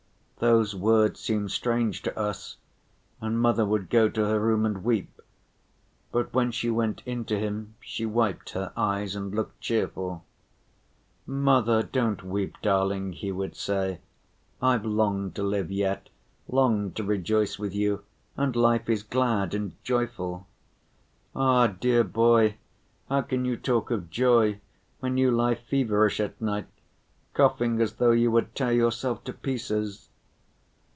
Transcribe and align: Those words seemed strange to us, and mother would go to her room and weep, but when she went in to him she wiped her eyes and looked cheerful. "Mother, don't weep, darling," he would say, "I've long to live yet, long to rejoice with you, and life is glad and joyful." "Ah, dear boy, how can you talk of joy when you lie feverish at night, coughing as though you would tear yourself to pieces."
Those 0.43 0.75
words 0.75 1.19
seemed 1.19 1.51
strange 1.51 2.01
to 2.01 2.17
us, 2.17 2.57
and 3.21 3.39
mother 3.39 3.63
would 3.63 3.91
go 3.91 4.09
to 4.09 4.25
her 4.25 4.39
room 4.39 4.65
and 4.65 4.83
weep, 4.83 5.21
but 6.11 6.33
when 6.33 6.49
she 6.51 6.67
went 6.71 7.03
in 7.05 7.25
to 7.25 7.37
him 7.39 7.75
she 7.79 8.07
wiped 8.07 8.49
her 8.53 8.73
eyes 8.75 9.15
and 9.15 9.35
looked 9.35 9.61
cheerful. 9.61 10.25
"Mother, 11.27 11.83
don't 11.83 12.23
weep, 12.23 12.55
darling," 12.63 13.13
he 13.13 13.31
would 13.31 13.55
say, 13.55 13.99
"I've 14.59 14.83
long 14.83 15.29
to 15.33 15.43
live 15.43 15.69
yet, 15.69 16.09
long 16.47 16.91
to 16.93 17.03
rejoice 17.03 17.59
with 17.59 17.75
you, 17.75 18.03
and 18.35 18.55
life 18.55 18.89
is 18.89 19.03
glad 19.03 19.53
and 19.53 19.73
joyful." 19.83 20.47
"Ah, 21.35 21.67
dear 21.67 22.03
boy, 22.03 22.55
how 23.09 23.21
can 23.21 23.45
you 23.45 23.57
talk 23.57 23.91
of 23.91 24.09
joy 24.09 24.59
when 25.01 25.17
you 25.17 25.29
lie 25.29 25.53
feverish 25.53 26.19
at 26.19 26.41
night, 26.41 26.65
coughing 27.35 27.79
as 27.79 27.93
though 27.93 28.09
you 28.09 28.31
would 28.31 28.55
tear 28.55 28.71
yourself 28.71 29.23
to 29.25 29.33
pieces." 29.33 30.07